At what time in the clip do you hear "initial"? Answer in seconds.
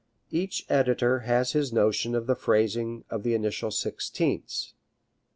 3.35-3.69